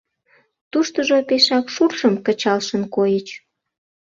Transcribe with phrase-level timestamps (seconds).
[0.71, 3.27] Туштыжо пешак шуршым кычалшын койыч.